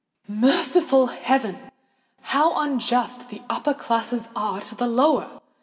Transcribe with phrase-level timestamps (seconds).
[0.27, 1.59] Merciful heavens!
[2.21, 5.39] how unjust the upper classes are to the lower!